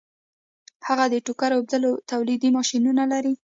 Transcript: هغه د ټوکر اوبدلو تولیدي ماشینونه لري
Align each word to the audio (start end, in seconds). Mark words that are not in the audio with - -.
هغه 0.87 1.05
د 1.13 1.15
ټوکر 1.25 1.51
اوبدلو 1.57 1.91
تولیدي 2.11 2.49
ماشینونه 2.57 3.03
لري 3.13 3.33